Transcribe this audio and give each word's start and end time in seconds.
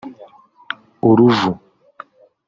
Uruvu 1.09 1.51